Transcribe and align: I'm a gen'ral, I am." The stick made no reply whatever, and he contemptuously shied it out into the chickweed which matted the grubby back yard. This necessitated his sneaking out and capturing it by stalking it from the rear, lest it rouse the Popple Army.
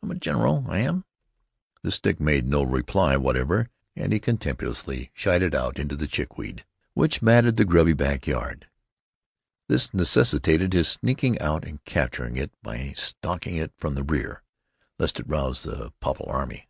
I'm 0.00 0.12
a 0.12 0.14
gen'ral, 0.14 0.64
I 0.68 0.78
am." 0.78 1.04
The 1.82 1.90
stick 1.90 2.20
made 2.20 2.46
no 2.46 2.62
reply 2.62 3.16
whatever, 3.16 3.68
and 3.96 4.12
he 4.12 4.20
contemptuously 4.20 5.10
shied 5.12 5.42
it 5.42 5.56
out 5.56 5.76
into 5.76 5.96
the 5.96 6.06
chickweed 6.06 6.64
which 6.94 7.20
matted 7.20 7.56
the 7.56 7.64
grubby 7.64 7.92
back 7.92 8.28
yard. 8.28 8.68
This 9.68 9.92
necessitated 9.92 10.72
his 10.72 10.86
sneaking 10.86 11.40
out 11.40 11.64
and 11.66 11.84
capturing 11.84 12.36
it 12.36 12.52
by 12.62 12.92
stalking 12.94 13.56
it 13.56 13.72
from 13.76 13.96
the 13.96 14.04
rear, 14.04 14.44
lest 15.00 15.18
it 15.18 15.26
rouse 15.28 15.64
the 15.64 15.92
Popple 15.98 16.26
Army. 16.30 16.68